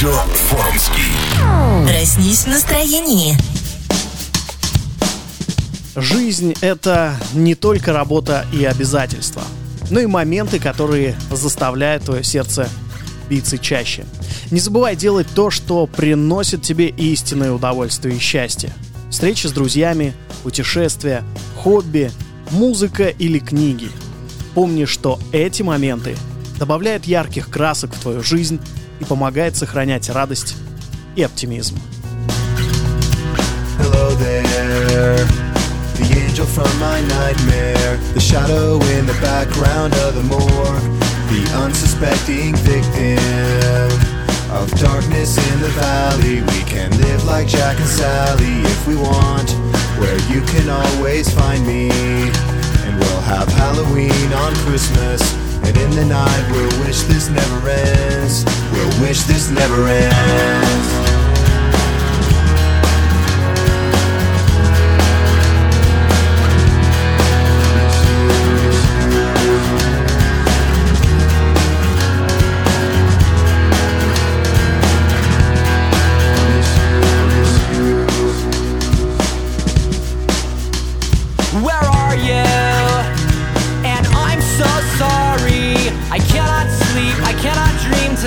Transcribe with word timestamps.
Радио 0.00 0.12
Форумский. 0.12 1.88
Проснись 1.88 2.44
в 2.44 2.46
настроении. 2.46 3.36
Жизнь— 5.96 6.54
это 6.60 7.16
не 7.34 7.56
только 7.56 7.92
работа 7.92 8.46
и 8.52 8.64
обязательства, 8.64 9.42
но 9.90 9.98
и 9.98 10.06
моменты, 10.06 10.60
которые 10.60 11.16
заставляют 11.32 12.04
твое 12.04 12.22
сердце 12.22 12.68
биться 13.28 13.58
чаще. 13.58 14.04
Не 14.52 14.60
забывай 14.60 14.94
делать 14.94 15.26
то, 15.34 15.50
что 15.50 15.88
приносит 15.88 16.62
тебе 16.62 16.90
истинное 16.90 17.50
удовольствие 17.50 18.14
и 18.14 18.20
счастье. 18.20 18.72
Встречи 19.10 19.48
с 19.48 19.52
друзьями, 19.52 20.14
путешествия, 20.44 21.24
хобби, 21.56 22.12
музыка 22.52 23.08
или 23.08 23.40
книги. 23.40 23.90
Помни, 24.54 24.84
что 24.84 25.18
эти 25.32 25.62
моменты 25.62 26.16
добавляют 26.56 27.04
ярких 27.06 27.48
красок 27.48 27.92
в 27.94 28.00
твою 28.00 28.22
жизнь 28.22 28.60
и 28.99 29.05
помогает 29.05 29.55
сохранять 29.55 30.09
радость 30.09 30.55
и 31.15 31.23
оптимизм. 31.23 31.77
Hello 33.79 34.15
there, 34.15 35.17
the 35.97 36.05
angel 36.15 36.45
from 36.45 36.69
my 36.79 37.01
nightmare, 37.01 37.97
the 38.13 38.19
shadow 38.19 38.79
in 38.97 39.05
the 39.05 39.17
background 39.21 39.93
of 40.05 40.15
the 40.15 40.23
morgue, 40.23 40.99
the 41.29 41.43
unsuspecting 41.63 42.55
victim 42.57 44.13
of 44.53 44.69
darkness 44.79 45.37
in 45.51 45.59
the 45.61 45.69
valley. 45.69 46.41
We 46.41 46.63
can 46.69 46.91
live 47.01 47.25
like 47.25 47.47
Jack 47.47 47.77
and 47.79 47.89
Sally 47.89 48.61
if 48.61 48.87
we 48.87 48.95
want, 48.95 49.49
where 49.99 50.17
you 50.31 50.41
can 50.45 50.69
always 50.69 51.33
find 51.33 51.65
me. 51.65 51.89
And 52.85 52.99
we'll 52.99 53.21
have 53.21 53.47
Halloween 53.49 54.31
on 54.33 54.53
Christmas. 54.65 55.21
and 55.68 55.76
in 55.76 55.90
the 55.90 56.04
night, 56.06 56.50
we'll 56.50 56.80
wish 56.86 57.02
this 57.02 57.28
never 57.28 57.68
ends. 57.68 58.42
We'll 58.72 59.02
wish 59.02 59.24
this 59.24 59.50
never 59.50 59.86
ends. 59.86 61.07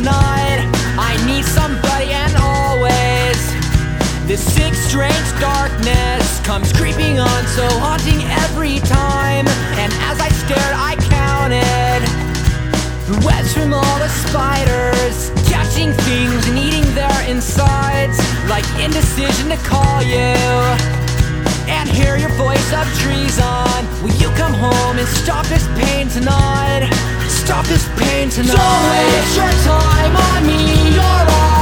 Tonight. 0.00 0.64
I 0.96 1.12
need 1.28 1.44
somebody 1.44 2.08
and 2.08 2.32
always. 2.40 3.36
This 4.24 4.40
sick, 4.40 4.72
strange 4.72 5.28
darkness 5.40 6.40
comes 6.40 6.72
creeping 6.72 7.20
on, 7.20 7.40
so 7.52 7.68
haunting 7.84 8.22
every 8.44 8.78
time. 8.80 9.46
And 9.76 9.92
as 10.08 10.16
I 10.20 10.30
stared, 10.42 10.74
I 10.90 10.96
counted 11.20 12.00
the 13.10 13.16
webs 13.26 13.52
from 13.52 13.74
all 13.74 13.96
the 14.00 14.08
spiders, 14.24 15.28
catching 15.52 15.92
things 16.08 16.48
and 16.48 16.56
eating 16.56 16.88
their 16.94 17.20
insides, 17.28 18.16
like 18.48 18.64
indecision 18.80 19.50
to 19.50 19.58
call 19.68 20.00
you 20.02 20.32
and 21.68 21.88
hear 21.88 22.16
your 22.16 22.32
voice 22.40 22.72
of 22.72 22.86
treason. 23.04 23.80
Will 24.00 24.16
you 24.16 24.30
come 24.40 24.54
home 24.54 24.96
and 24.96 25.08
stop 25.08 25.44
this 25.46 25.66
pain 25.76 26.08
tonight? 26.08 26.88
Stop 27.40 27.66
this 27.66 27.88
pain 27.96 28.28
tonight. 28.28 28.52
Don't 28.52 28.90
waste 28.90 29.36
your 29.36 29.50
time 29.64 30.14
on 30.14 30.46
me. 30.46 30.94
You're 30.94 31.02
already 31.02 31.59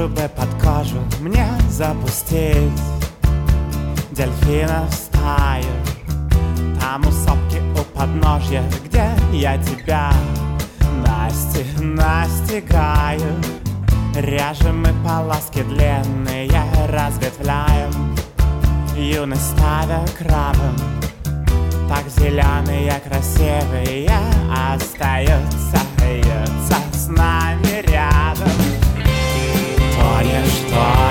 кожу 0.00 0.08
бы 0.08 0.28
под 0.28 0.48
кожу 0.62 0.98
Мне 1.20 1.46
запустить 1.68 2.80
Дельфина 4.12 4.86
в 4.88 4.94
стаю. 4.94 5.64
Там 6.80 7.06
у 7.06 7.10
сопки 7.10 7.60
у 7.78 7.84
подножья 7.98 8.62
Где 8.84 9.10
я 9.32 9.58
тебя 9.58 10.10
Насти, 11.06 11.64
настигаю. 11.82 13.36
Режем 14.14 14.82
мы 14.82 14.92
полоски 15.06 15.62
длинные 15.62 16.50
Разветвляем. 16.88 18.16
Юность 18.96 19.50
ставя 19.50 20.04
крабом 20.18 20.76
Так 21.88 22.08
зеленые, 22.08 22.92
красивые 23.06 24.10
Остаются, 24.72 25.76
остаются 25.76 26.76
с 26.92 27.08
нами 27.08 27.82
рядом 27.86 28.29
far. 30.70 31.09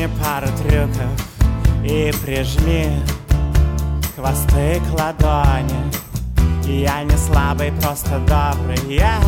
мне 0.00 0.08
пару 0.24 0.48
трюков 0.56 1.12
и 1.84 2.10
прижми 2.24 2.88
хвосты 4.16 4.80
к 4.80 4.88
ладони. 4.98 5.92
Я 6.64 7.02
не 7.02 7.18
слабый, 7.18 7.70
просто 7.72 8.18
добрый, 8.20 8.78
я 8.88 9.20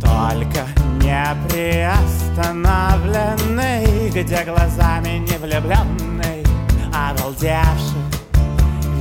только 0.00 0.68
не 1.02 1.26
приостановленный, 1.48 4.10
где 4.10 4.44
глазами 4.44 5.18
не 5.18 5.36
влюбленный, 5.38 6.44
обалдевший, 6.94 8.04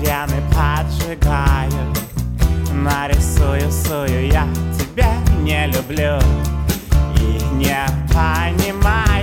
вены 0.02 0.42
поджигаю. 0.50 1.94
Нарисую, 2.74 3.72
сую, 3.72 4.32
я 4.32 4.48
тебя 4.74 5.14
не 5.42 5.68
люблю 5.68 6.20
и 7.16 7.40
не 7.54 7.86
понимаю 8.12 9.19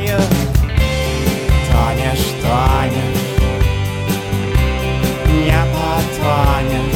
потонет, 2.46 3.16
не 5.26 5.58
потонет. 5.72 6.95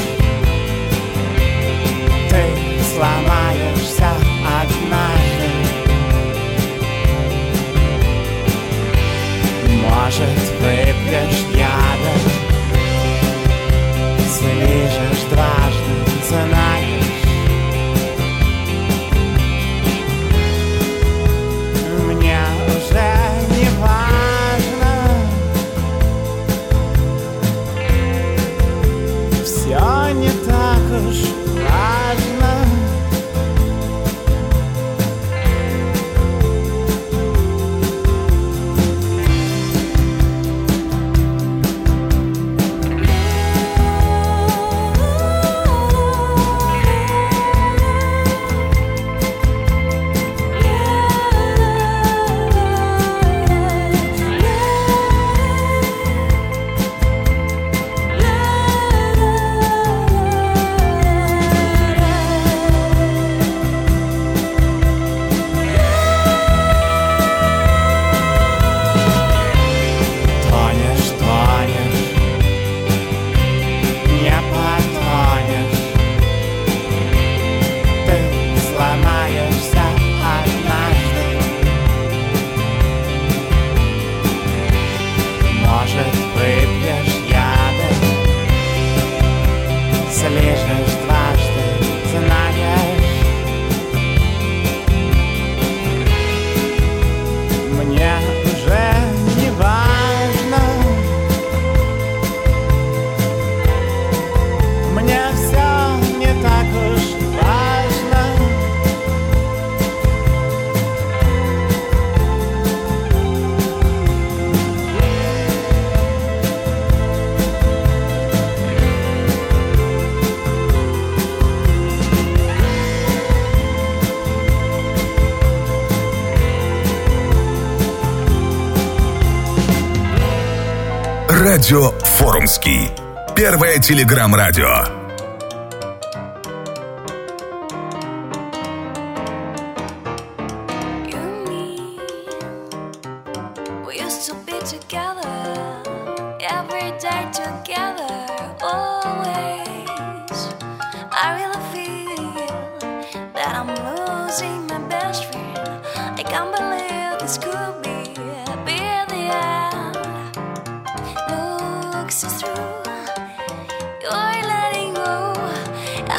Радио 131.41 131.93
Форумский. 132.03 132.91
Первое 133.35 133.79
телеграм-радио. 133.79 135.00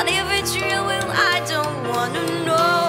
Not 0.01 0.09
if 0.09 0.31
it's 0.39 0.55
real, 0.55 0.83
well, 0.83 1.11
I 1.11 1.45
don't 1.47 1.87
wanna 1.87 2.43
know. 2.43 2.80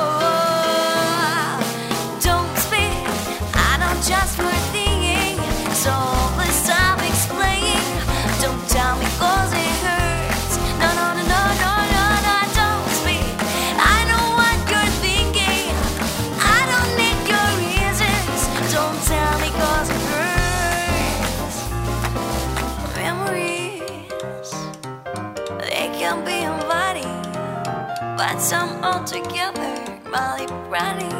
running 30.72 31.11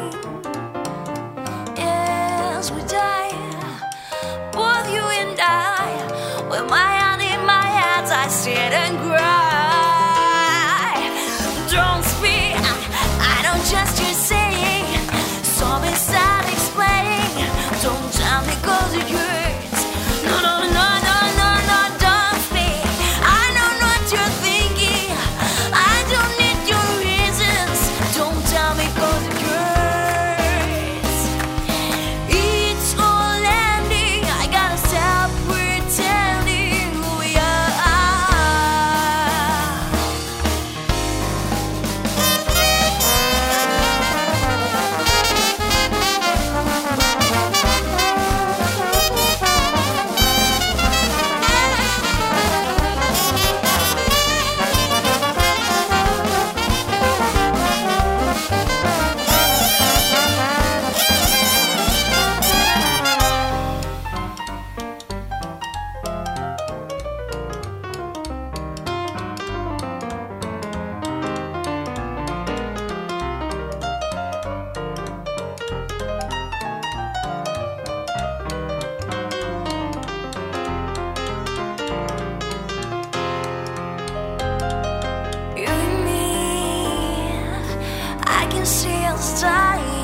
I 88.43 88.45
can 88.47 88.65
see 88.65 89.05
us 89.05 89.39
dying. 89.39 90.02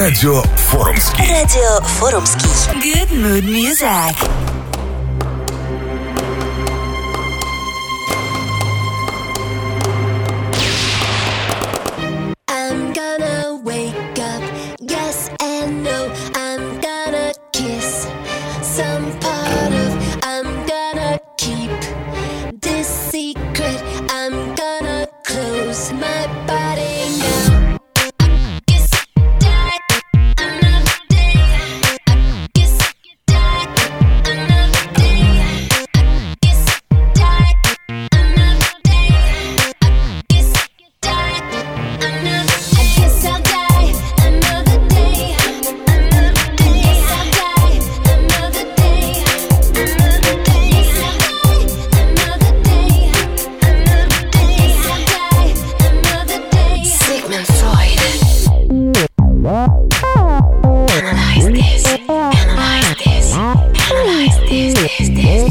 Радио 0.00 0.40
Форумский. 0.56 1.28
Радио 1.28 1.82
Форумский. 1.82 2.48
Good 2.80 3.10
mood 3.10 3.44
music. 3.44 4.16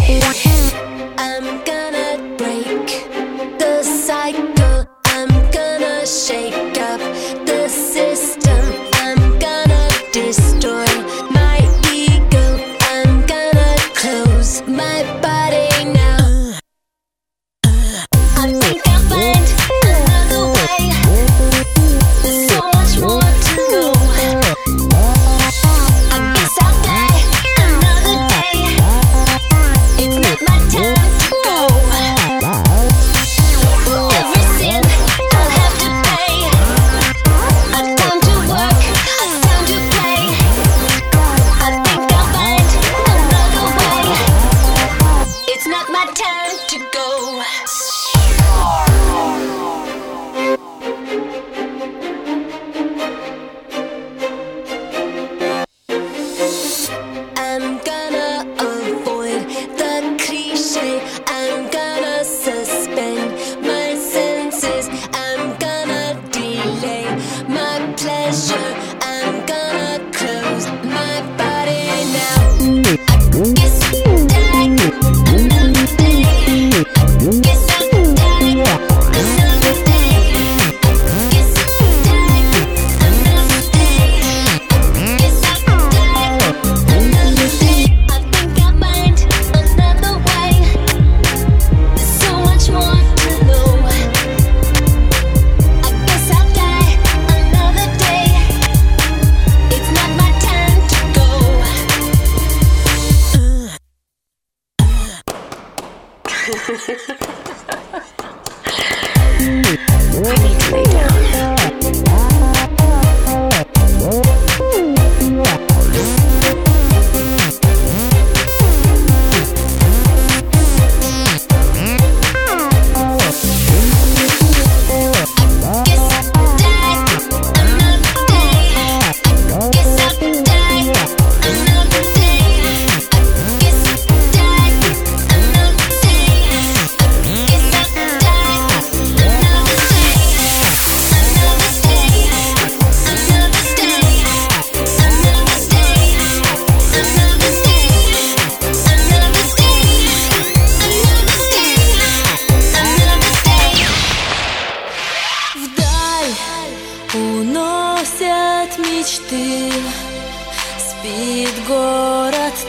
Hey, 0.10 0.59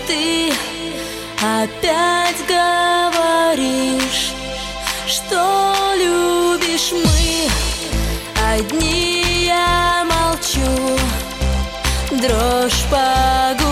ты 0.06 0.52
опять 1.40 2.40
говоришь, 2.47 4.32
что 5.06 5.94
любишь 5.97 6.92
мы 6.92 7.49
одни, 8.52 9.47
я 9.47 10.04
молчу, 10.04 10.99
дрожь 12.11 12.85
погубит. 12.90 13.69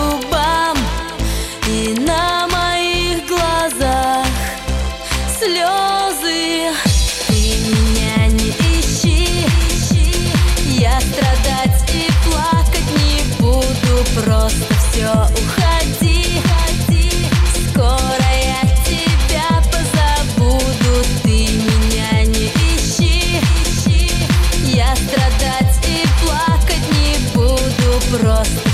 dos. 28.39 28.68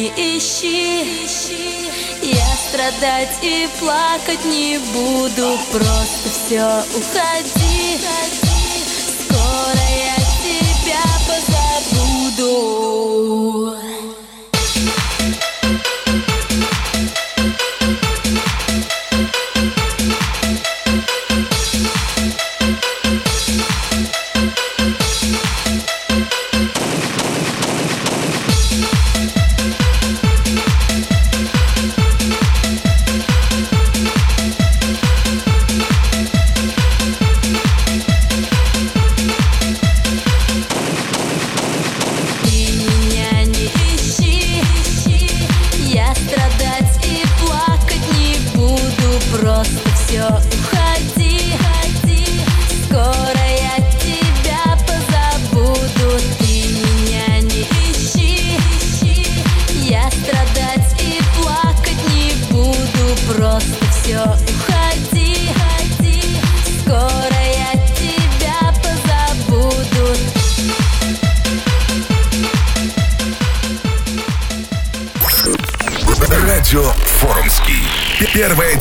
не 0.00 0.38
ищи. 0.38 1.28
Я 2.22 2.56
страдать 2.68 3.38
и 3.42 3.68
плакать 3.78 4.44
не 4.46 4.78
буду. 4.78 5.58
Просто 5.72 6.30
все, 6.30 6.82
уходи. 6.96 7.98
Скоро 9.20 9.84
я 10.08 10.16
тебя 10.42 11.04
позабуду. 12.36 12.50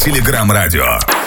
Телеграм-радио. 0.09 1.18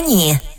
Радио 0.00 0.49